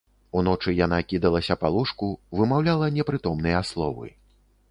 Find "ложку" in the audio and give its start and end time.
1.75-2.09